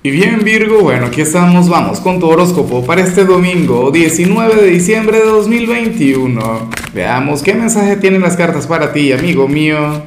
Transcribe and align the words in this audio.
Y 0.00 0.12
bien 0.12 0.44
Virgo, 0.44 0.80
bueno, 0.80 1.06
aquí 1.06 1.22
estamos, 1.22 1.68
vamos 1.68 1.98
con 1.98 2.20
tu 2.20 2.28
horóscopo 2.28 2.86
para 2.86 3.00
este 3.00 3.24
domingo 3.24 3.90
19 3.90 4.62
de 4.62 4.70
diciembre 4.70 5.18
de 5.18 5.24
2021. 5.24 6.70
Veamos 6.94 7.42
qué 7.42 7.52
mensaje 7.52 7.96
tienen 7.96 8.20
las 8.20 8.36
cartas 8.36 8.68
para 8.68 8.92
ti, 8.92 9.10
amigo 9.10 9.48
mío. 9.48 10.04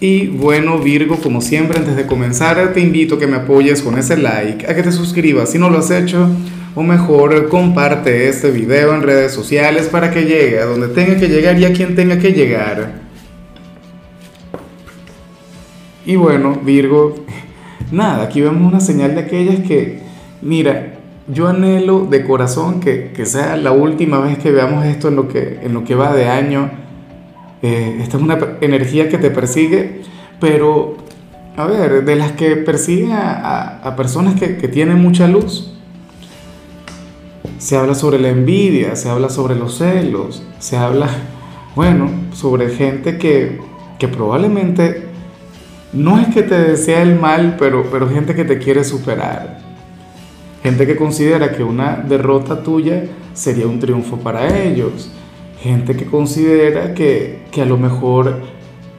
Y 0.00 0.26
bueno 0.26 0.78
Virgo, 0.78 1.16
como 1.16 1.40
siempre, 1.40 1.78
antes 1.78 1.96
de 1.96 2.04
comenzar 2.04 2.74
te 2.74 2.80
invito 2.80 3.14
a 3.14 3.18
que 3.18 3.26
me 3.26 3.36
apoyes 3.36 3.80
con 3.80 3.98
ese 3.98 4.18
like, 4.18 4.66
a 4.70 4.74
que 4.74 4.82
te 4.82 4.92
suscribas 4.92 5.52
si 5.52 5.58
no 5.58 5.70
lo 5.70 5.78
has 5.78 5.90
hecho, 5.90 6.28
o 6.74 6.82
mejor 6.82 7.48
comparte 7.48 8.28
este 8.28 8.50
video 8.50 8.94
en 8.94 9.00
redes 9.00 9.32
sociales 9.32 9.86
para 9.86 10.10
que 10.10 10.26
llegue 10.26 10.60
a 10.60 10.66
donde 10.66 10.88
tenga 10.88 11.16
que 11.16 11.28
llegar 11.28 11.58
y 11.58 11.64
a 11.64 11.72
quien 11.72 11.96
tenga 11.96 12.18
que 12.18 12.32
llegar. 12.32 13.00
Y 16.04 16.16
bueno 16.16 16.60
Virgo, 16.62 17.24
nada, 17.90 18.24
aquí 18.24 18.40
vemos 18.40 18.70
una 18.70 18.80
señal 18.80 19.14
de 19.14 19.20
aquellas 19.20 19.60
que, 19.60 20.00
mira, 20.42 20.96
yo 21.28 21.48
anhelo 21.48 22.06
de 22.06 22.24
corazón 22.24 22.80
que, 22.80 23.12
que 23.14 23.26
sea 23.26 23.56
la 23.56 23.72
última 23.72 24.20
vez 24.20 24.38
que 24.38 24.52
veamos 24.52 24.84
esto 24.84 25.08
en 25.08 25.16
lo 25.16 25.28
que, 25.28 25.60
en 25.62 25.74
lo 25.74 25.84
que 25.84 25.94
va 25.94 26.14
de 26.14 26.28
año. 26.28 26.70
Eh, 27.62 27.98
esta 28.00 28.16
es 28.16 28.22
una 28.22 28.38
energía 28.60 29.08
que 29.08 29.18
te 29.18 29.30
persigue, 29.30 30.02
pero, 30.40 30.96
a 31.56 31.66
ver, 31.66 32.04
de 32.04 32.16
las 32.16 32.32
que 32.32 32.56
persiguen 32.56 33.12
a, 33.12 33.80
a, 33.82 33.96
personas 33.96 34.38
que, 34.38 34.56
que 34.56 34.68
tienen 34.68 35.00
mucha 35.00 35.26
luz. 35.26 35.72
Se 37.58 37.76
habla 37.76 37.94
sobre 37.94 38.18
la 38.20 38.28
envidia, 38.28 38.94
se 38.94 39.08
habla 39.08 39.30
sobre 39.30 39.56
los 39.56 39.78
celos, 39.78 40.44
se 40.58 40.76
habla, 40.76 41.08
bueno, 41.74 42.08
sobre 42.32 42.68
gente 42.68 43.18
que, 43.18 43.58
que 43.98 44.06
probablemente 44.06 45.05
no 45.96 46.18
es 46.18 46.28
que 46.28 46.42
te 46.42 46.54
desea 46.54 47.02
el 47.02 47.18
mal, 47.18 47.56
pero, 47.58 47.88
pero 47.90 48.08
gente 48.08 48.34
que 48.34 48.44
te 48.44 48.58
quiere 48.58 48.84
superar. 48.84 49.58
Gente 50.62 50.86
que 50.86 50.96
considera 50.96 51.52
que 51.52 51.62
una 51.62 51.96
derrota 51.96 52.62
tuya 52.62 53.04
sería 53.34 53.66
un 53.66 53.80
triunfo 53.80 54.18
para 54.18 54.62
ellos. 54.62 55.10
Gente 55.60 55.96
que 55.96 56.06
considera 56.06 56.92
que, 56.92 57.44
que 57.50 57.62
a 57.62 57.64
lo 57.64 57.78
mejor 57.78 58.40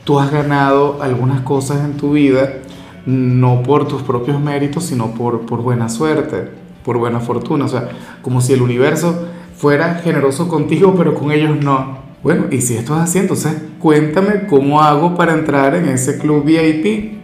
tú 0.04 0.20
has 0.20 0.32
ganado 0.32 1.02
algunas 1.02 1.42
cosas 1.42 1.84
en 1.86 1.98
tu 1.98 2.14
vida 2.14 2.62
no 3.06 3.64
por 3.64 3.88
tus 3.88 4.02
propios 4.02 4.40
méritos, 4.40 4.84
sino 4.84 5.12
por, 5.12 5.46
por 5.46 5.62
buena 5.62 5.90
suerte, 5.90 6.50
por 6.84 6.98
buena 6.98 7.20
fortuna. 7.20 7.66
O 7.66 7.68
sea, 7.70 7.90
como 8.22 8.42
si 8.42 8.54
el 8.54 8.62
universo 8.62 9.28
fuera 9.56 9.96
generoso 9.96 10.48
contigo, 10.48 10.94
pero 10.98 11.16
con 11.16 11.32
ellos 11.32 11.58
no. 11.62 12.07
Bueno, 12.24 12.46
y 12.52 12.62
si 12.62 12.76
esto 12.76 12.96
es 12.96 13.02
así, 13.02 13.20
entonces 13.20 13.54
cuéntame 13.80 14.48
cómo 14.48 14.82
hago 14.82 15.16
para 15.16 15.34
entrar 15.34 15.76
en 15.76 15.88
ese 15.88 16.18
club 16.18 16.44
VIP. 16.44 17.18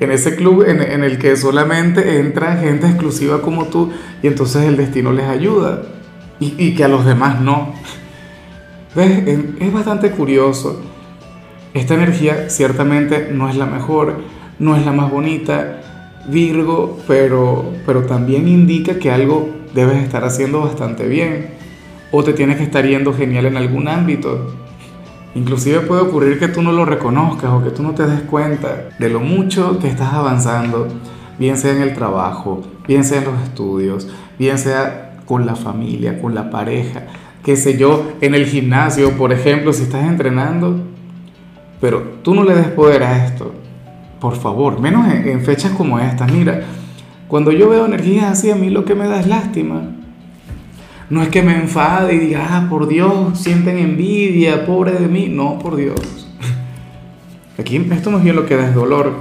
En 0.00 0.10
ese 0.10 0.34
club 0.34 0.64
en, 0.66 1.04
el 1.04 1.18
que 1.18 1.36
solamente 1.36 2.18
entra 2.18 2.56
gente 2.56 2.86
exclusiva 2.86 3.40
como 3.40 3.66
tú 3.66 3.92
y 4.22 4.26
entonces 4.26 4.64
el 4.64 4.76
destino 4.76 5.12
les 5.12 5.26
ayuda. 5.26 5.82
Y, 6.40 6.54
y 6.58 6.74
que 6.74 6.84
a 6.84 6.88
los 6.88 7.06
demás 7.06 7.40
no. 7.40 7.72
¿Ves? 8.96 9.22
Es 9.60 9.72
bastante 9.72 10.10
curioso. 10.10 10.82
Esta 11.74 11.94
energía 11.94 12.50
ciertamente 12.50 13.30
no 13.32 13.48
es 13.48 13.56
la 13.56 13.66
mejor, 13.66 14.16
no 14.58 14.76
es 14.76 14.84
la 14.84 14.92
más 14.92 15.10
bonita, 15.10 15.80
Virgo, 16.28 16.98
pero, 17.06 17.72
pero 17.86 18.02
también 18.02 18.48
indica 18.48 18.98
que 18.98 19.10
algo 19.10 19.48
debes 19.74 20.02
estar 20.02 20.24
haciendo 20.24 20.60
bastante 20.60 21.06
bien 21.06 21.53
o 22.16 22.22
te 22.22 22.32
tienes 22.32 22.58
que 22.58 22.62
estar 22.62 22.86
yendo 22.86 23.12
genial 23.12 23.46
en 23.46 23.56
algún 23.56 23.88
ámbito. 23.88 24.54
Inclusive 25.34 25.80
puede 25.80 26.02
ocurrir 26.02 26.38
que 26.38 26.46
tú 26.46 26.62
no 26.62 26.70
lo 26.70 26.84
reconozcas 26.84 27.50
o 27.50 27.64
que 27.64 27.70
tú 27.70 27.82
no 27.82 27.90
te 27.90 28.06
des 28.06 28.20
cuenta 28.20 28.90
de 29.00 29.08
lo 29.08 29.18
mucho 29.18 29.80
que 29.80 29.88
estás 29.88 30.14
avanzando, 30.14 30.86
bien 31.40 31.58
sea 31.58 31.72
en 31.72 31.82
el 31.82 31.92
trabajo, 31.92 32.62
bien 32.86 33.02
sea 33.02 33.18
en 33.18 33.24
los 33.24 33.42
estudios, 33.42 34.06
bien 34.38 34.58
sea 34.58 35.16
con 35.26 35.44
la 35.44 35.56
familia, 35.56 36.22
con 36.22 36.36
la 36.36 36.50
pareja, 36.50 37.02
qué 37.42 37.56
sé 37.56 37.76
yo, 37.76 38.12
en 38.20 38.36
el 38.36 38.46
gimnasio, 38.46 39.10
por 39.16 39.32
ejemplo, 39.32 39.72
si 39.72 39.82
estás 39.82 40.04
entrenando. 40.04 40.76
Pero 41.80 42.00
tú 42.22 42.32
no 42.32 42.44
le 42.44 42.54
des 42.54 42.68
poder 42.68 43.02
a 43.02 43.26
esto, 43.26 43.52
por 44.20 44.36
favor, 44.36 44.80
menos 44.80 45.12
en, 45.12 45.40
fechas 45.40 45.72
como 45.72 45.98
estas. 45.98 46.32
Mira, 46.32 46.60
cuando 47.26 47.50
yo 47.50 47.68
veo 47.70 47.86
energías 47.86 48.30
así, 48.30 48.52
a 48.52 48.54
mí 48.54 48.70
lo 48.70 48.84
que 48.84 48.94
me 48.94 49.08
da 49.08 49.18
es 49.18 49.26
lástima 49.26 49.82
no 51.10 51.22
es 51.22 51.28
que 51.28 51.42
me 51.42 51.54
enfade 51.54 52.14
y 52.14 52.18
diga, 52.18 52.48
ah, 52.50 52.66
por 52.68 52.88
Dios, 52.88 53.38
sienten 53.38 53.78
envidia, 53.78 54.64
pobre 54.64 54.92
de 54.92 55.06
mí. 55.06 55.28
No, 55.28 55.58
por 55.58 55.76
Dios. 55.76 56.28
Aquí 57.58 57.76
esto 57.76 58.10
más 58.10 58.22
bien 58.24 58.36
lo 58.36 58.46
que 58.46 58.56
da 58.56 58.68
es 58.68 58.74
dolor. 58.74 59.12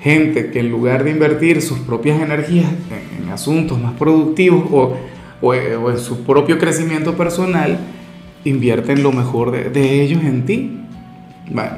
Gente 0.00 0.50
que 0.50 0.60
en 0.60 0.70
lugar 0.70 1.02
de 1.04 1.10
invertir 1.10 1.60
sus 1.60 1.80
propias 1.80 2.20
energías 2.20 2.66
en, 3.20 3.28
asuntos 3.30 3.78
más 3.78 3.92
productivos 3.92 4.64
o, 5.42 5.54
en 5.54 5.98
su 5.98 6.24
propio 6.24 6.58
crecimiento 6.58 7.14
personal, 7.14 7.78
invierten 8.44 9.02
lo 9.02 9.12
mejor 9.12 9.50
de, 9.50 9.70
de 9.70 10.02
ellos 10.02 10.22
en 10.24 10.46
ti. 10.46 10.80
Bueno, 11.50 11.72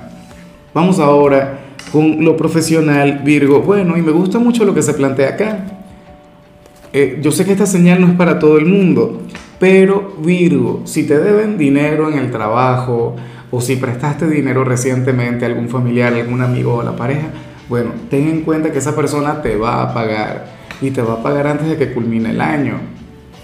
vamos 0.72 1.00
ahora 1.00 1.60
con 1.90 2.24
lo 2.24 2.36
profesional, 2.36 3.22
Virgo. 3.24 3.62
Bueno, 3.62 3.96
y 3.96 4.02
me 4.02 4.12
gusta 4.12 4.38
mucho 4.38 4.64
lo 4.64 4.74
que 4.74 4.82
se 4.82 4.94
plantea 4.94 5.30
acá 5.30 5.79
eh, 6.92 7.18
yo 7.22 7.30
sé 7.30 7.44
que 7.44 7.52
esta 7.52 7.66
señal 7.66 8.00
no 8.00 8.08
es 8.08 8.14
para 8.14 8.38
todo 8.38 8.58
el 8.58 8.66
mundo, 8.66 9.22
pero 9.58 10.16
Virgo, 10.24 10.82
si 10.84 11.04
te 11.04 11.18
deben 11.18 11.58
dinero 11.58 12.10
en 12.10 12.18
el 12.18 12.30
trabajo 12.30 13.14
o 13.50 13.60
si 13.60 13.76
prestaste 13.76 14.26
dinero 14.26 14.64
recientemente 14.64 15.44
a 15.44 15.48
algún 15.48 15.68
familiar, 15.68 16.14
algún 16.14 16.40
amigo 16.42 16.76
o 16.76 16.82
la 16.82 16.96
pareja, 16.96 17.28
bueno, 17.68 17.92
ten 18.08 18.28
en 18.28 18.40
cuenta 18.42 18.72
que 18.72 18.78
esa 18.78 18.96
persona 18.96 19.42
te 19.42 19.56
va 19.56 19.82
a 19.82 19.94
pagar 19.94 20.46
y 20.80 20.90
te 20.90 21.02
va 21.02 21.14
a 21.14 21.22
pagar 21.22 21.46
antes 21.46 21.68
de 21.68 21.76
que 21.76 21.92
culmine 21.92 22.30
el 22.30 22.40
año. 22.40 22.74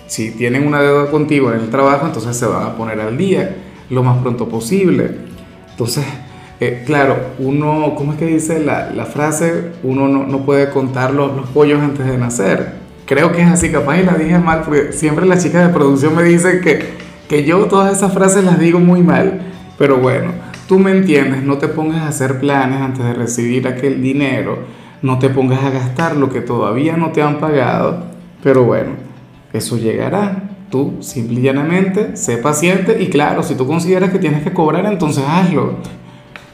Si 0.07 0.33
tienen 0.33 0.67
una 0.67 0.81
deuda 0.81 1.11
contigo 1.11 1.53
en 1.53 1.61
el 1.61 1.71
trabajo, 1.71 2.07
entonces 2.07 2.37
se 2.37 2.47
van 2.47 2.65
a 2.65 2.77
poner 2.77 3.01
al 3.01 3.17
día 3.17 3.57
lo 3.91 4.03
más 4.03 4.19
pronto 4.19 4.49
posible. 4.49 5.11
Entonces, 5.71 6.05
eh, 6.59 6.83
claro, 6.87 7.17
uno, 7.39 7.95
¿cómo 7.97 8.13
es 8.13 8.19
que 8.19 8.27
dice 8.27 8.59
la, 8.59 8.91
la 8.91 9.05
frase? 9.05 9.73
Uno 9.83 10.09
no, 10.09 10.27
no 10.27 10.45
puede 10.47 10.71
contar 10.71 11.13
los, 11.13 11.37
los 11.37 11.49
pollos 11.51 11.81
antes 11.81 12.07
de 12.07 12.17
nacer. 12.19 12.86
Creo 13.07 13.31
que 13.31 13.41
es 13.41 13.49
así, 13.49 13.71
capaz 13.71 13.99
y 14.01 14.03
la 14.03 14.15
dije 14.15 14.37
mal, 14.41 14.63
porque 14.63 14.93
siempre 14.93 15.27
las 15.27 15.41
chicas 15.41 15.65
de 15.65 15.73
producción 15.73 16.17
me 16.17 16.25
dicen 16.25 16.61
que, 16.61 16.91
que 17.29 17.45
yo 17.45 17.67
todas 17.67 17.97
esas 17.97 18.13
frases 18.13 18.43
las 18.43 18.59
digo 18.59 18.81
muy 18.81 19.01
mal. 19.01 19.43
Pero 19.79 19.99
bueno, 19.99 20.33
tú 20.67 20.81
me 20.81 20.91
entiendes, 20.91 21.45
no 21.45 21.57
te 21.57 21.69
pongas 21.69 22.03
a 22.03 22.09
hacer 22.09 22.41
planes 22.41 22.81
antes 22.81 23.05
de 23.05 23.15
recibir 23.15 23.69
aquel 23.69 24.03
dinero, 24.03 24.59
no 25.03 25.21
te 25.21 25.29
pongas 25.29 25.63
a 25.63 25.71
gastar 25.71 26.17
lo 26.17 26.31
que 26.31 26.41
todavía 26.41 26.97
no 26.97 27.13
te 27.13 27.23
han 27.23 27.39
pagado, 27.39 28.07
pero 28.43 28.65
bueno, 28.65 28.91
eso 29.53 29.77
llegará. 29.77 30.43
Tú 30.69 30.97
simple 30.99 31.39
y 31.39 31.43
llanamente 31.45 32.17
sé 32.17 32.39
paciente 32.39 33.01
y 33.01 33.07
claro, 33.07 33.45
si 33.45 33.55
tú 33.55 33.69
consideras 33.69 34.11
que 34.11 34.19
tienes 34.19 34.43
que 34.43 34.53
cobrar, 34.53 34.85
entonces 34.87 35.23
hazlo. 35.25 35.75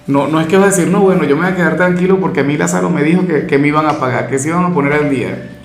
No, 0.06 0.28
no 0.28 0.38
es 0.38 0.48
que 0.48 0.58
vas 0.58 0.66
a 0.66 0.76
decir, 0.76 0.92
no, 0.92 1.00
bueno, 1.00 1.24
yo 1.24 1.34
me 1.34 1.44
voy 1.44 1.52
a 1.52 1.56
quedar 1.56 1.76
tranquilo 1.76 2.20
porque 2.20 2.40
a 2.40 2.44
mí 2.44 2.58
Lázaro 2.58 2.90
me 2.90 3.02
dijo 3.04 3.26
que, 3.26 3.46
que 3.46 3.56
me 3.56 3.68
iban 3.68 3.86
a 3.86 3.94
pagar, 3.94 4.28
que 4.28 4.38
se 4.38 4.48
iban 4.48 4.66
a 4.66 4.74
poner 4.74 4.92
al 4.92 5.08
día. 5.08 5.61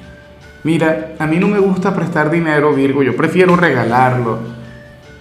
Mira, 0.67 1.13
a 1.17 1.25
mí 1.25 1.39
no 1.39 1.47
me 1.47 1.59
gusta 1.59 1.95
prestar 1.95 2.29
dinero, 2.29 2.73
Virgo, 2.73 3.01
yo 3.01 3.16
prefiero 3.16 3.55
regalarlo. 3.55 4.39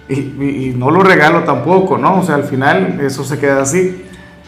Y, 0.09 0.73
no 0.75 0.91
lo 0.91 1.01
regalo 1.03 1.45
tampoco, 1.45 1.97
¿no? 1.97 2.19
O 2.19 2.23
sea, 2.23 2.35
al 2.35 2.43
final 2.43 2.99
eso 2.99 3.23
se 3.23 3.39
queda 3.39 3.61
así. 3.61 4.03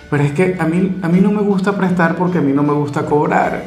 Pero 0.09 0.23
es 0.23 0.33
que 0.33 0.57
a 0.59 0.65
mí, 0.65 0.99
a 1.01 1.07
mí 1.07 1.21
no 1.21 1.31
me 1.31 1.41
gusta 1.41 1.77
prestar 1.77 2.17
porque 2.17 2.39
a 2.39 2.41
mí 2.41 2.51
no 2.51 2.63
me 2.63 2.73
gusta 2.73 3.05
cobrar. 3.05 3.63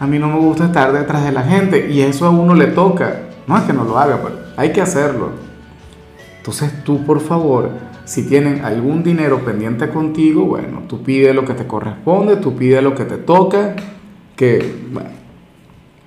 A 0.00 0.08
mí 0.08 0.18
no 0.18 0.26
me 0.26 0.40
gusta 0.40 0.64
estar 0.64 0.92
detrás 0.92 1.22
de 1.22 1.30
la 1.30 1.44
gente. 1.44 1.88
Y 1.88 2.00
eso 2.00 2.26
a 2.26 2.30
uno 2.30 2.52
le 2.52 2.66
toca. 2.66 3.28
No 3.46 3.56
es 3.56 3.62
que 3.62 3.72
no 3.72 3.84
lo 3.84 3.96
haga, 3.96 4.18
pero 4.20 4.40
hay 4.56 4.72
que 4.72 4.80
hacerlo. 4.80 5.30
Entonces 6.38 6.82
tú, 6.82 7.06
por 7.06 7.20
favor, 7.20 7.70
si 8.04 8.26
tienen 8.26 8.64
algún 8.64 9.04
dinero 9.04 9.44
pendiente 9.44 9.88
contigo, 9.88 10.46
bueno, 10.46 10.82
tú 10.88 11.04
pide 11.04 11.32
lo 11.32 11.44
que 11.44 11.54
te 11.54 11.64
corresponde, 11.64 12.38
tú 12.38 12.56
pide 12.56 12.82
lo 12.82 12.96
que 12.96 13.04
te 13.04 13.18
toca, 13.18 13.76
que, 14.34 14.82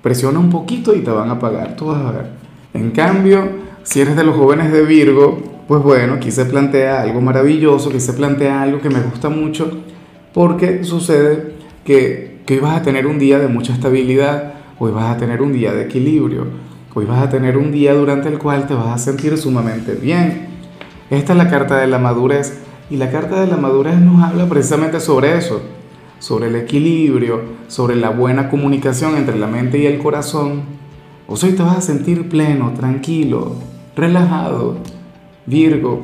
presiona 0.06 0.38
un 0.38 0.50
poquito 0.50 0.94
y 0.94 1.00
te 1.00 1.10
van 1.10 1.30
a 1.30 1.40
pagar, 1.40 1.74
tú 1.74 1.86
vas 1.86 2.00
a 2.00 2.12
ver. 2.12 2.26
En 2.74 2.92
cambio, 2.92 3.48
si 3.82 4.00
eres 4.00 4.14
de 4.14 4.22
los 4.22 4.36
jóvenes 4.36 4.70
de 4.70 4.82
Virgo, 4.82 5.42
pues 5.66 5.82
bueno, 5.82 6.14
aquí 6.14 6.30
se 6.30 6.44
plantea 6.44 7.02
algo 7.02 7.20
maravilloso, 7.20 7.88
aquí 7.88 7.98
se 7.98 8.12
plantea 8.12 8.62
algo 8.62 8.80
que 8.80 8.88
me 8.88 9.00
gusta 9.00 9.30
mucho, 9.30 9.68
porque 10.32 10.84
sucede 10.84 11.54
que, 11.84 12.42
que 12.46 12.54
hoy 12.54 12.60
vas 12.60 12.76
a 12.76 12.82
tener 12.82 13.08
un 13.08 13.18
día 13.18 13.40
de 13.40 13.48
mucha 13.48 13.72
estabilidad, 13.72 14.54
hoy 14.78 14.92
vas 14.92 15.12
a 15.12 15.16
tener 15.16 15.42
un 15.42 15.52
día 15.52 15.72
de 15.72 15.86
equilibrio, 15.86 16.46
hoy 16.94 17.04
vas 17.04 17.20
a 17.24 17.28
tener 17.28 17.58
un 17.58 17.72
día 17.72 17.92
durante 17.92 18.28
el 18.28 18.38
cual 18.38 18.68
te 18.68 18.74
vas 18.74 18.94
a 18.94 18.98
sentir 18.98 19.36
sumamente 19.36 19.96
bien. 19.96 20.46
Esta 21.10 21.32
es 21.32 21.36
la 21.36 21.50
carta 21.50 21.78
de 21.78 21.88
la 21.88 21.98
madurez 21.98 22.60
y 22.90 22.96
la 22.96 23.10
carta 23.10 23.40
de 23.40 23.48
la 23.48 23.56
madurez 23.56 23.98
nos 23.98 24.22
habla 24.22 24.48
precisamente 24.48 25.00
sobre 25.00 25.36
eso 25.36 25.62
sobre 26.26 26.48
el 26.48 26.56
equilibrio, 26.56 27.40
sobre 27.68 27.94
la 27.94 28.10
buena 28.10 28.48
comunicación 28.48 29.16
entre 29.16 29.38
la 29.38 29.46
mente 29.46 29.78
y 29.78 29.86
el 29.86 29.98
corazón, 29.98 30.62
o 31.28 31.34
hoy 31.34 31.52
te 31.52 31.62
vas 31.62 31.76
a 31.76 31.80
sentir 31.80 32.28
pleno, 32.28 32.72
tranquilo, 32.72 33.52
relajado. 33.94 34.78
Virgo, 35.46 36.02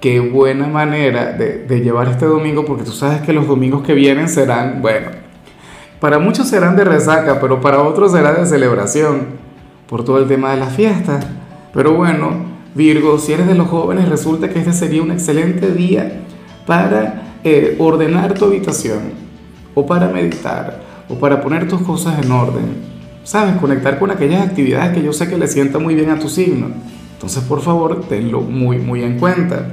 qué 0.00 0.18
buena 0.18 0.66
manera 0.66 1.30
de, 1.34 1.66
de, 1.68 1.80
llevar 1.82 2.08
este 2.08 2.26
domingo, 2.26 2.64
porque 2.64 2.82
tú 2.82 2.90
sabes 2.90 3.20
que 3.20 3.32
los 3.32 3.46
domingos 3.46 3.84
que 3.84 3.94
vienen 3.94 4.28
serán, 4.28 4.82
bueno, 4.82 5.10
para 6.00 6.18
muchos 6.18 6.48
serán 6.48 6.74
de 6.74 6.82
resaca, 6.82 7.38
pero 7.40 7.60
para 7.60 7.80
otros 7.80 8.10
será 8.10 8.32
de 8.32 8.46
celebración 8.46 9.26
por 9.88 10.04
todo 10.04 10.18
el 10.18 10.26
tema 10.26 10.50
de 10.50 10.56
las 10.56 10.74
fiestas. 10.74 11.24
Pero 11.72 11.92
bueno, 11.92 12.30
Virgo, 12.74 13.20
si 13.20 13.34
eres 13.34 13.46
de 13.46 13.54
los 13.54 13.68
jóvenes, 13.68 14.08
resulta 14.08 14.48
que 14.48 14.58
este 14.58 14.72
sería 14.72 15.00
un 15.00 15.12
excelente 15.12 15.70
día 15.70 16.22
para 16.66 17.38
eh, 17.44 17.76
ordenar 17.78 18.34
tu 18.34 18.46
habitación 18.46 19.23
o 19.74 19.86
para 19.86 20.08
meditar 20.08 20.80
o 21.08 21.14
para 21.14 21.40
poner 21.40 21.68
tus 21.68 21.82
cosas 21.82 22.24
en 22.24 22.30
orden. 22.30 22.94
¿Sabes? 23.24 23.56
Conectar 23.56 23.98
con 23.98 24.10
aquellas 24.10 24.46
actividades 24.46 24.94
que 24.94 25.02
yo 25.02 25.12
sé 25.12 25.28
que 25.28 25.38
le 25.38 25.48
sientan 25.48 25.82
muy 25.82 25.94
bien 25.94 26.10
a 26.10 26.18
tu 26.18 26.28
signo. 26.28 26.68
Entonces, 27.14 27.42
por 27.44 27.62
favor, 27.62 28.04
tenlo 28.08 28.42
muy, 28.42 28.78
muy 28.78 29.02
en 29.02 29.18
cuenta. 29.18 29.66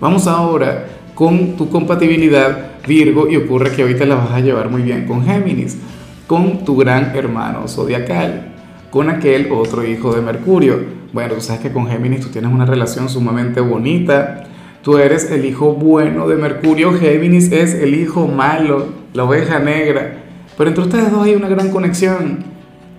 Vamos 0.00 0.26
ahora 0.26 0.86
con 1.14 1.56
tu 1.56 1.68
compatibilidad 1.68 2.72
Virgo 2.86 3.28
y 3.28 3.36
ocurre 3.36 3.70
que 3.70 3.84
hoy 3.84 3.94
te 3.94 4.06
la 4.06 4.16
vas 4.16 4.32
a 4.32 4.40
llevar 4.40 4.68
muy 4.68 4.82
bien 4.82 5.06
con 5.06 5.24
Géminis, 5.24 5.78
con 6.26 6.64
tu 6.64 6.76
gran 6.76 7.14
hermano 7.14 7.68
zodiacal, 7.68 8.52
con 8.90 9.08
aquel 9.08 9.50
otro 9.52 9.84
hijo 9.84 10.14
de 10.14 10.20
Mercurio. 10.20 10.80
Bueno, 11.12 11.34
tú 11.34 11.40
sabes 11.40 11.62
que 11.62 11.72
con 11.72 11.86
Géminis 11.86 12.20
tú 12.20 12.28
tienes 12.28 12.52
una 12.52 12.66
relación 12.66 13.08
sumamente 13.08 13.60
bonita. 13.60 14.44
Tú 14.82 14.98
eres 14.98 15.30
el 15.30 15.44
hijo 15.44 15.74
bueno 15.74 16.26
de 16.26 16.36
Mercurio, 16.36 16.92
Géminis 16.92 17.52
es 17.52 17.74
el 17.74 17.94
hijo 17.94 18.26
malo, 18.26 18.86
la 19.14 19.24
oveja 19.24 19.58
negra. 19.58 20.18
Pero 20.56 20.68
entre 20.68 20.84
ustedes 20.84 21.10
dos 21.10 21.22
hay 21.24 21.34
una 21.34 21.48
gran 21.48 21.70
conexión. 21.70 22.44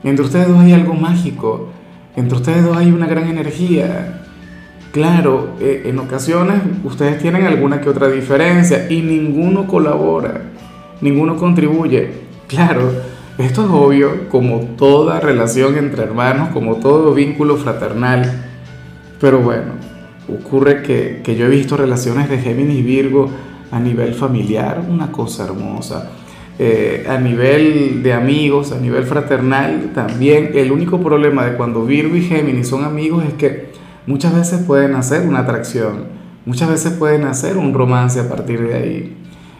Entre 0.03 0.25
ustedes 0.25 0.47
dos 0.47 0.59
hay 0.59 0.73
algo 0.73 0.93
mágico. 0.93 1.69
Entre 2.15 2.35
ustedes 2.35 2.63
dos 2.63 2.77
hay 2.77 2.91
una 2.91 3.07
gran 3.07 3.27
energía. 3.27 4.23
Claro, 4.91 5.55
eh, 5.59 5.83
en 5.85 5.97
ocasiones 5.97 6.61
ustedes 6.83 7.19
tienen 7.19 7.45
alguna 7.45 7.81
que 7.81 7.89
otra 7.89 8.09
diferencia 8.09 8.85
y 8.91 9.01
ninguno 9.01 9.65
colabora, 9.65 10.41
ninguno 11.01 11.35
contribuye. 11.35 12.11
Claro, 12.47 12.91
esto 13.39 13.63
es 13.63 13.69
obvio, 13.71 14.29
como 14.29 14.59
toda 14.77 15.19
relación 15.19 15.77
entre 15.79 16.03
hermanos, 16.03 16.49
como 16.49 16.75
todo 16.75 17.15
vínculo 17.15 17.57
fraternal. 17.57 18.45
Pero 19.19 19.39
bueno, 19.39 19.71
ocurre 20.29 20.83
que, 20.83 21.21
que 21.23 21.35
yo 21.35 21.47
he 21.47 21.49
visto 21.49 21.75
relaciones 21.75 22.29
de 22.29 22.37
Géminis 22.37 22.77
y 22.77 22.83
Virgo 22.83 23.31
a 23.73 23.79
nivel 23.79 24.13
familiar, 24.13 24.85
una 24.89 25.11
cosa 25.11 25.45
hermosa 25.45 26.11
eh, 26.59 27.07
a 27.09 27.17
nivel 27.17 28.03
de 28.03 28.13
amigos, 28.13 28.71
a 28.71 28.79
nivel 28.79 29.05
fraternal, 29.05 29.91
también 29.95 30.51
el 30.53 30.71
único 30.71 30.99
problema 31.01 31.43
de 31.45 31.57
cuando 31.57 31.83
Virgo 31.83 32.15
y 32.15 32.21
Géminis 32.21 32.67
son 32.67 32.83
amigos 32.83 33.25
es 33.25 33.33
que 33.33 33.69
muchas 34.05 34.35
veces 34.35 34.61
pueden 34.61 34.93
hacer 34.93 35.27
una 35.27 35.39
atracción, 35.39 36.05
muchas 36.45 36.69
veces 36.69 36.93
pueden 36.93 37.23
hacer 37.23 37.57
un 37.57 37.73
romance 37.73 38.19
a 38.19 38.29
partir 38.29 38.61
de 38.67 38.75
ahí. 38.75 39.17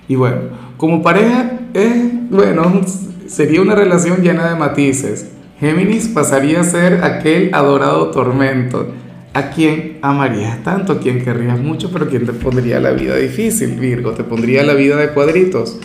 Y 0.08 0.16
bueno, 0.16 0.42
como 0.78 1.02
pareja, 1.02 1.62
es, 1.74 2.30
bueno, 2.30 2.82
sería 3.26 3.62
una 3.62 3.74
relación 3.74 4.22
llena 4.22 4.48
de 4.48 4.56
matices. 4.56 5.32
Géminis 5.60 6.10
pasaría 6.10 6.62
a 6.62 6.64
ser 6.64 7.04
aquel 7.04 7.56
adorado 7.56 8.12
tormento, 8.12 8.90
a 9.34 9.50
quien 9.50 9.98
amarías 10.02 10.64
tanto, 10.64 10.94
a 10.94 11.00
quien 11.00 11.24
querrías 11.24 11.60
mucho, 11.60 11.92
pero 11.92 12.08
quien 12.08 12.26
te 12.26 12.34
pondría 12.34 12.80
la 12.80 12.92
vida 12.92 13.16
difícil, 13.16 13.80
Virgo, 13.80 14.12
te 14.12 14.24
pondría 14.24 14.64
la 14.64 14.74
vida 14.74 14.96
de 14.98 15.10
cuadritos. 15.10 15.80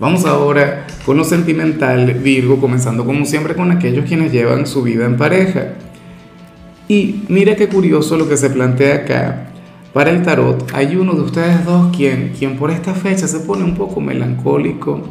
Vamos 0.00 0.24
ahora 0.24 0.86
con 1.04 1.16
lo 1.16 1.24
sentimental, 1.24 2.12
Virgo, 2.14 2.60
comenzando 2.60 3.04
como 3.04 3.24
siempre 3.24 3.54
con 3.54 3.70
aquellos 3.70 4.04
quienes 4.04 4.32
llevan 4.32 4.66
su 4.66 4.82
vida 4.82 5.06
en 5.06 5.16
pareja. 5.16 5.74
Y 6.88 7.24
mira 7.28 7.54
qué 7.54 7.68
curioso 7.68 8.16
lo 8.16 8.28
que 8.28 8.36
se 8.36 8.50
plantea 8.50 8.96
acá. 8.96 9.48
Para 9.92 10.10
el 10.10 10.22
tarot 10.22 10.70
hay 10.74 10.96
uno 10.96 11.14
de 11.14 11.22
ustedes 11.22 11.64
dos 11.64 11.94
quien, 11.96 12.32
quien 12.38 12.56
por 12.56 12.70
esta 12.70 12.94
fecha 12.94 13.26
se 13.26 13.40
pone 13.40 13.64
un 13.64 13.74
poco 13.74 14.00
melancólico, 14.00 15.02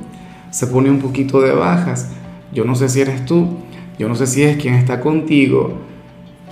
se 0.50 0.68
pone 0.68 0.90
un 0.90 1.00
poquito 1.00 1.42
de 1.42 1.52
bajas. 1.52 2.12
Yo 2.54 2.64
no 2.64 2.76
sé 2.76 2.90
si 2.90 3.02
eres 3.02 3.26
tú, 3.26 3.58
yo 4.00 4.08
no 4.08 4.16
sé 4.16 4.28
si 4.28 4.44
es 4.44 4.58
quien 4.58 4.76
está 4.76 5.02
contigo. 5.02 5.80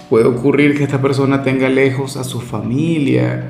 Puede 0.09 0.25
ocurrir 0.25 0.77
que 0.77 0.83
esta 0.83 1.01
persona 1.01 1.41
tenga 1.43 1.67
lejos 1.67 2.15
a 2.17 2.23
su 2.23 2.39
familia, 2.39 3.45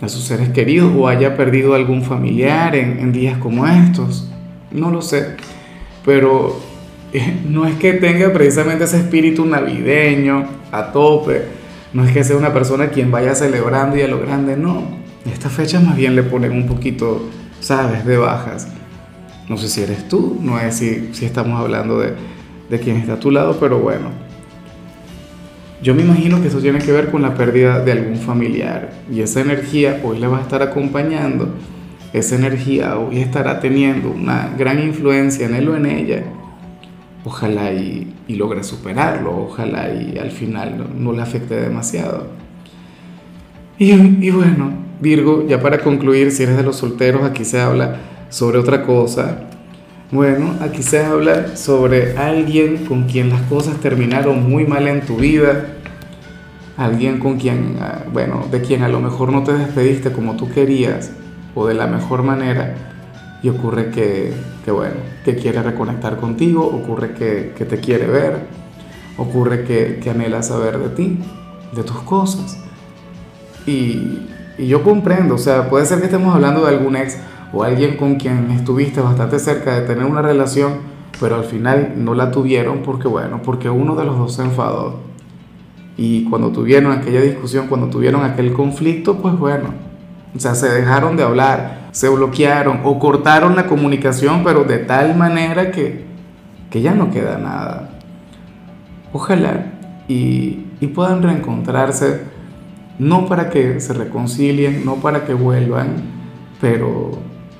a 0.00 0.08
sus 0.08 0.24
seres 0.24 0.50
queridos 0.50 0.92
o 0.94 1.08
haya 1.08 1.36
perdido 1.36 1.74
algún 1.74 2.02
familiar 2.02 2.76
en, 2.76 3.12
días 3.12 3.38
como 3.38 3.66
estos. 3.66 4.28
No 4.70 4.90
lo 4.90 5.00
sé. 5.00 5.36
Pero 6.04 6.60
eh, 7.12 7.40
no 7.48 7.66
es 7.66 7.76
que 7.76 7.94
tenga 7.94 8.32
precisamente 8.32 8.84
ese 8.84 8.98
espíritu 8.98 9.46
navideño 9.46 10.44
a 10.70 10.92
tope. 10.92 11.44
No 11.94 12.04
es 12.04 12.12
que 12.12 12.24
sea 12.24 12.36
una 12.36 12.52
persona 12.52 12.88
quien 12.88 13.10
vaya 13.10 13.34
celebrando 13.34 13.96
y 13.96 14.02
a 14.02 14.08
lo 14.08 14.20
grande, 14.20 14.56
no. 14.56 14.82
Estas 15.24 15.52
fechas 15.52 15.82
más 15.82 15.96
bien 15.96 16.14
le 16.14 16.22
ponen 16.22 16.52
un 16.52 16.66
poquito, 16.66 17.26
¿sabes?, 17.60 18.04
de 18.04 18.18
bajas. 18.18 18.68
No 19.48 19.56
sé 19.56 19.68
si 19.68 19.82
eres 19.82 20.08
tú, 20.08 20.38
no 20.42 20.58
si, 20.72 21.10
si 21.12 21.24
estamos 21.24 21.58
hablando 21.58 22.00
de, 22.00 22.12
de 22.68 22.80
quien 22.80 22.96
está 22.96 23.14
a 23.14 23.20
tu 23.20 23.30
lado, 23.30 23.56
pero 23.58 23.78
bueno, 23.78 24.10
yo 25.82 25.94
me 25.94 26.02
imagino 26.02 26.40
que 26.40 26.48
eso 26.48 26.58
tiene 26.58 26.78
que 26.78 26.92
ver 26.92 27.10
con 27.10 27.22
la 27.22 27.34
pérdida 27.34 27.80
de 27.80 27.92
algún 27.92 28.16
familiar 28.16 28.90
y 29.12 29.20
esa 29.20 29.40
energía 29.40 30.00
hoy 30.02 30.18
le 30.18 30.26
va 30.26 30.38
a 30.38 30.42
estar 30.42 30.62
acompañando, 30.62 31.50
esa 32.12 32.36
energía 32.36 32.98
hoy 32.98 33.18
estará 33.18 33.60
teniendo 33.60 34.10
una 34.10 34.54
gran 34.56 34.82
influencia 34.82 35.46
en 35.46 35.54
él 35.54 35.68
o 35.68 35.76
en 35.76 35.86
ella. 35.86 36.22
Ojalá 37.24 37.72
y, 37.72 38.14
logre 38.28 38.62
superarlo, 38.62 39.46
ojalá 39.48 39.92
y 39.92 40.16
al 40.16 40.30
final 40.30 40.86
no, 40.96 41.12
le 41.12 41.22
afecte 41.22 41.56
demasiado. 41.56 42.28
Y, 43.78 43.92
y 43.92 44.30
bueno, 44.30 44.70
Virgo, 45.00 45.46
ya 45.46 45.60
para 45.60 45.78
concluir, 45.78 46.30
si 46.30 46.44
eres 46.44 46.56
de 46.56 46.62
los 46.62 46.76
solteros, 46.76 47.22
aquí 47.22 47.44
se 47.44 47.60
habla 47.60 47.96
sobre 48.30 48.58
otra 48.58 48.82
cosa. 48.82 49.48
Bueno, 50.12 50.54
aquí 50.60 50.84
se 50.84 51.04
habla 51.04 51.56
sobre 51.56 52.16
alguien 52.16 52.86
con 52.86 53.08
quien 53.08 53.28
las 53.28 53.42
cosas 53.42 53.78
terminaron 53.78 54.48
muy 54.48 54.64
mal 54.64 54.86
en 54.86 55.00
tu 55.00 55.16
vida, 55.16 55.66
alguien 56.76 57.18
con 57.18 57.38
quien, 57.38 57.78
ah, 57.80 58.04
bueno, 58.12 58.46
de 58.48 58.60
quien 58.60 58.84
a 58.84 58.88
lo 58.88 59.00
mejor 59.00 59.32
no 59.32 59.42
te 59.42 59.52
despediste 59.52 60.12
como 60.12 60.36
tú 60.36 60.48
querías 60.48 61.10
o 61.56 61.66
de 61.66 61.74
la 61.74 61.88
mejor 61.88 62.22
manera 62.22 62.76
y 63.42 63.48
ocurre 63.48 63.90
que, 63.90 64.32
que 64.64 64.70
bueno, 64.70 64.94
que 65.24 65.34
quiere 65.34 65.60
reconectar 65.60 66.18
contigo, 66.18 66.64
ocurre 66.64 67.12
que, 67.12 67.52
que 67.58 67.64
te 67.64 67.80
quiere 67.80 68.06
ver, 68.06 68.46
ocurre 69.18 69.64
que, 69.64 69.98
que, 70.00 70.10
anhela 70.10 70.40
saber 70.44 70.78
de 70.78 70.88
ti, 70.90 71.18
de 71.74 71.82
tus 71.82 71.98
cosas. 72.02 72.56
Y, 73.66 74.20
y 74.56 74.68
yo 74.68 74.84
comprendo, 74.84 75.34
o 75.34 75.38
sea, 75.38 75.68
puede 75.68 75.84
ser 75.84 75.98
que 75.98 76.04
estemos 76.04 76.32
hablando 76.32 76.64
de 76.64 76.76
algún 76.76 76.94
ex 76.94 77.18
o 77.52 77.62
alguien 77.62 77.96
con 77.96 78.16
quien 78.16 78.50
estuviste 78.50 79.00
bastante 79.00 79.38
cerca 79.38 79.74
de 79.74 79.86
tener 79.86 80.04
una 80.04 80.22
relación, 80.22 80.74
pero 81.20 81.36
al 81.36 81.44
final 81.44 81.94
no 81.96 82.14
la 82.14 82.30
tuvieron 82.30 82.82
porque, 82.82 83.08
bueno, 83.08 83.40
porque 83.42 83.70
uno 83.70 83.94
de 83.94 84.04
los 84.04 84.18
dos 84.18 84.34
se 84.34 84.42
enfadó. 84.42 85.00
Y 85.96 86.24
cuando 86.24 86.50
tuvieron 86.50 86.92
aquella 86.92 87.22
discusión, 87.22 87.68
cuando 87.68 87.88
tuvieron 87.88 88.22
aquel 88.24 88.52
conflicto, 88.52 89.16
pues 89.16 89.38
bueno, 89.38 89.70
o 90.34 90.38
sea, 90.38 90.54
se 90.54 90.68
dejaron 90.68 91.16
de 91.16 91.22
hablar, 91.22 91.88
se 91.92 92.08
bloquearon 92.08 92.80
o 92.84 92.98
cortaron 92.98 93.56
la 93.56 93.66
comunicación, 93.66 94.42
pero 94.44 94.64
de 94.64 94.78
tal 94.78 95.16
manera 95.16 95.70
que, 95.70 96.04
que 96.70 96.82
ya 96.82 96.94
no 96.94 97.10
queda 97.10 97.38
nada. 97.38 97.90
Ojalá 99.12 99.72
y, 100.08 100.66
y 100.80 100.86
puedan 100.88 101.22
reencontrarse, 101.22 102.20
no 102.98 103.26
para 103.26 103.48
que 103.48 103.80
se 103.80 103.94
reconcilien, 103.94 104.84
no 104.84 104.96
para 104.96 105.24
que 105.24 105.32
vuelvan, 105.32 105.88
pero 106.60 107.12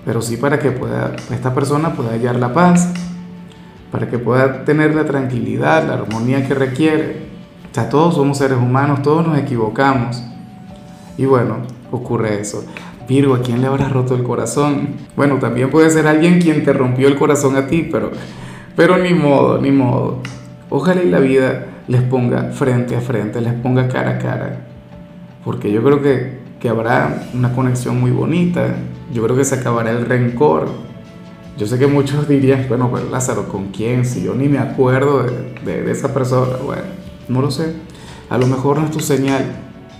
pero 0.06 0.22
sí 0.22 0.36
para 0.36 0.60
que 0.60 0.70
pueda, 0.70 1.16
esta 1.32 1.52
persona 1.52 1.92
pueda 1.94 2.12
hallar 2.12 2.36
la 2.36 2.54
paz, 2.54 2.92
para 3.90 4.08
que 4.08 4.18
pueda 4.18 4.64
tener 4.64 4.94
la 4.94 5.04
tranquilidad, 5.04 5.84
la 5.86 5.94
armonía 5.94 6.46
que 6.46 6.54
requiere. 6.54 7.26
O 7.76 7.82
todos 7.90 8.14
somos 8.14 8.38
seres 8.38 8.56
humanos, 8.56 9.02
todos 9.02 9.26
nos 9.26 9.36
equivocamos. 9.36 10.22
Y 11.18 11.26
bueno, 11.26 11.56
ocurre 11.90 12.40
eso. 12.40 12.64
Virgo, 13.08 13.34
¿a 13.34 13.42
quién 13.42 13.60
le 13.60 13.66
habrá 13.66 13.88
roto 13.88 14.14
el 14.14 14.22
corazón? 14.22 14.90
Bueno, 15.16 15.38
también 15.38 15.70
puede 15.70 15.90
ser 15.90 16.06
alguien 16.06 16.40
quien 16.40 16.64
te 16.64 16.72
rompió 16.72 17.08
el 17.08 17.16
corazón 17.16 17.56
a 17.56 17.66
ti, 17.66 17.88
pero, 17.90 18.12
pero 18.76 18.98
ni 18.98 19.12
modo, 19.12 19.60
ni 19.60 19.72
modo. 19.72 20.20
Ojalá 20.70 21.02
y 21.02 21.10
la 21.10 21.18
vida 21.18 21.66
les 21.88 22.02
ponga 22.02 22.50
frente 22.52 22.94
a 22.96 23.00
frente, 23.00 23.40
les 23.40 23.54
ponga 23.54 23.88
cara 23.88 24.12
a 24.12 24.18
cara. 24.18 24.60
Porque 25.44 25.70
yo 25.70 25.82
creo 25.82 26.00
que, 26.00 26.45
que 26.60 26.68
habrá 26.68 27.28
una 27.34 27.52
conexión 27.52 28.00
muy 28.00 28.10
bonita, 28.10 28.76
yo 29.12 29.22
creo 29.24 29.36
que 29.36 29.44
se 29.44 29.56
acabará 29.56 29.90
el 29.90 30.06
rencor. 30.06 30.68
Yo 31.58 31.66
sé 31.66 31.78
que 31.78 31.86
muchos 31.86 32.28
dirían, 32.28 32.66
bueno, 32.68 32.90
pero 32.92 33.08
Lázaro, 33.10 33.48
¿con 33.48 33.68
quién? 33.68 34.04
Si 34.04 34.22
yo 34.22 34.34
ni 34.34 34.48
me 34.48 34.58
acuerdo 34.58 35.22
de, 35.22 35.82
de, 35.82 35.90
esa 35.90 36.12
persona. 36.12 36.56
Bueno, 36.64 36.82
no 37.28 37.42
lo 37.42 37.50
sé. 37.50 37.74
A 38.30 38.38
lo 38.38 38.46
mejor 38.46 38.78
no 38.78 38.86
es 38.86 38.90
tu 38.90 39.00
señal. 39.00 39.44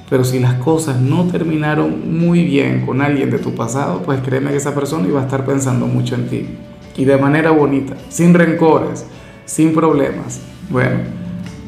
Pero 0.09 0.23
si 0.25 0.39
las 0.39 0.55
cosas 0.55 1.01
no 1.01 1.27
terminaron 1.27 2.17
muy 2.19 2.45
bien 2.45 2.87
con 2.87 3.01
alguien 3.03 3.29
de 3.29 3.39
tu 3.39 3.55
pasado, 3.55 4.03
pues 4.03 4.21
créeme 4.21 4.51
que 4.51 4.57
esa 4.57 4.75
persona 4.75 5.09
iba 5.09 5.21
a 5.21 5.25
estar 5.25 5.45
pensando 5.45 5.87
mucho 5.87 6.15
en 6.15 6.29
ti. 6.29 6.47
Y 6.97 7.05
de 7.05 7.17
manera 7.17 7.51
bonita, 7.51 7.97
sin 8.09 8.33
rencores, 8.33 9.05
sin 9.45 9.75
problemas. 9.75 10.41
Bueno, 10.71 11.01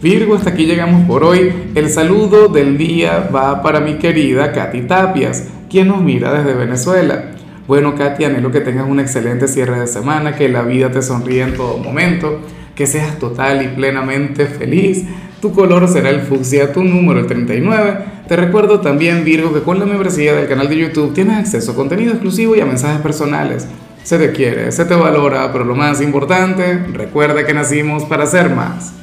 Virgo, 0.01 0.37
hasta 0.37 0.51
aquí 0.51 0.65
llegamos 0.65 1.07
por 1.09 1.25
hoy. 1.25 1.53
El 1.75 1.91
saludo 1.91 2.47
del 2.47 2.79
día 2.79 3.29
va 3.35 3.63
para 3.63 3.81
mi 3.81 3.95
querida 3.95 4.53
Katy 4.53 4.83
Tapias 4.83 5.49
quien 5.69 5.89
nos 5.89 6.01
mira 6.03 6.33
desde 6.33 6.55
Venezuela. 6.55 7.33
Bueno, 7.67 7.95
Katia, 7.95 8.29
anhelo 8.29 8.51
que 8.51 8.61
tengas 8.61 8.89
un 8.89 9.01
excelente 9.01 9.49
cierre 9.49 9.79
de 9.81 9.87
semana, 9.87 10.37
que 10.37 10.49
la 10.49 10.63
vida 10.63 10.91
te 10.91 11.03
sonríe 11.03 11.43
en 11.43 11.55
todo 11.55 11.79
momento, 11.79 12.41
que 12.75 12.87
seas 12.87 13.19
total 13.19 13.63
y 13.63 13.69
plenamente 13.69 14.47
feliz. 14.47 15.05
Tu 15.41 15.53
color 15.53 15.87
será 15.89 16.11
el 16.11 16.21
fucsia, 16.21 16.73
tu 16.73 16.83
número 16.83 17.21
el 17.21 17.27
39. 17.27 17.99
Te 18.27 18.37
recuerdo 18.37 18.81
también, 18.81 19.25
Virgo, 19.25 19.53
que 19.53 19.61
con 19.61 19.79
la 19.79 19.85
membresía 19.85 20.35
del 20.35 20.49
canal 20.49 20.69
de 20.69 20.79
YouTube 20.79 21.13
tienes 21.13 21.39
acceso 21.39 21.73
a 21.73 21.75
contenido 21.75 22.13
exclusivo 22.13 22.57
y 22.57 22.61
a 22.61 22.67
mensajes 22.67 23.01
personales. 23.03 23.67
Se 24.05 24.17
te 24.19 24.33
quiere, 24.33 24.73
se 24.73 24.85
te 24.85 24.95
valora, 24.95 25.53
pero 25.53 25.65
lo 25.65 25.75
más 25.75 26.01
importante, 26.01 26.79
recuerda 26.93 27.45
que 27.45 27.53
nacimos 27.53 28.05
para 28.05 28.27
ser 28.27 28.49
más. 28.49 28.95